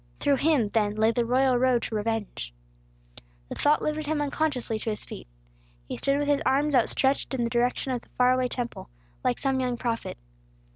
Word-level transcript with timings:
Through 0.19 0.37
him, 0.37 0.69
then, 0.69 0.95
lay 0.95 1.11
the 1.11 1.25
royal 1.27 1.57
road 1.59 1.83
to 1.83 1.93
revenge. 1.93 2.55
The 3.49 3.53
thought 3.53 3.83
lifted 3.83 4.07
him 4.07 4.19
unconsciously 4.19 4.79
to 4.79 4.89
his 4.89 5.05
feet. 5.05 5.27
He 5.87 5.95
stood 5.97 6.17
with 6.17 6.27
his 6.27 6.41
arms 6.43 6.73
out 6.73 6.89
stretched 6.89 7.35
in 7.35 7.43
the 7.43 7.51
direction 7.51 7.91
of 7.93 8.01
the 8.01 8.09
far 8.17 8.31
away 8.31 8.47
Temple, 8.47 8.89
like 9.23 9.37
some 9.37 9.59
young 9.59 9.77
prophet. 9.77 10.17